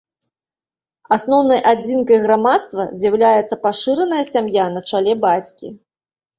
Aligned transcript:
Асноўнай 1.17 1.59
адзінкай 1.73 2.17
грамадства 2.25 2.87
з'яўляецца 3.03 3.61
пашыраная 3.69 4.23
сям'я 4.33 4.65
на 4.77 4.81
чале 4.91 5.13
бацькі. 5.31 5.67